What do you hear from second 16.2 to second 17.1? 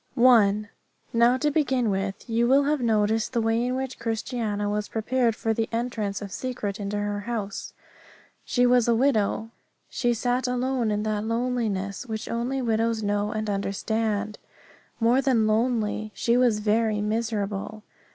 was very